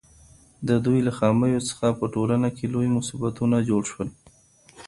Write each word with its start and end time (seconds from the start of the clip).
د 0.67 0.69
دوی 0.85 0.99
له 1.07 1.11
خامیو 1.17 1.65
څخه 1.69 1.87
په 1.99 2.05
ټولنه 2.13 2.47
کي 2.57 2.65
لوی 2.73 2.87
مصیبتونه 2.97 3.57
جوړ 3.69 3.81
سول. 3.91 4.09